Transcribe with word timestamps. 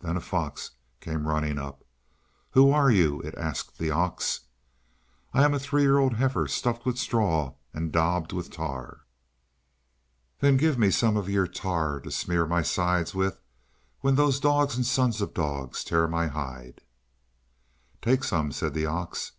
Then 0.00 0.16
a 0.16 0.22
fox 0.22 0.70
came 1.02 1.28
running 1.28 1.58
up. 1.58 1.84
"Who 2.52 2.70
are 2.72 2.90
you?" 2.90 3.20
it 3.20 3.34
asked 3.36 3.76
the 3.78 3.90
ox. 3.90 4.40
"I'm 5.34 5.52
a 5.52 5.58
three 5.58 5.82
year 5.82 5.98
old 5.98 6.14
heifer, 6.14 6.48
stuffed 6.48 6.86
with 6.86 6.96
straw 6.96 7.52
and 7.74 7.92
daubed 7.92 8.32
with 8.32 8.48
tar." 8.50 9.02
"Then 10.40 10.56
give 10.56 10.78
me 10.78 10.90
some 10.90 11.18
of 11.18 11.28
your 11.28 11.46
tar 11.46 12.00
to 12.00 12.10
smear 12.10 12.46
my 12.46 12.62
sides 12.62 13.14
with, 13.14 13.38
when 14.00 14.14
those 14.14 14.40
dogs 14.40 14.76
and 14.76 14.86
sons 14.86 15.20
of 15.20 15.34
dogs 15.34 15.84
tear 15.84 16.08
my 16.08 16.28
hide!" 16.28 16.80
"Take 18.00 18.24
some," 18.24 18.52
said 18.52 18.72
the 18.72 18.86
ox. 18.86 19.32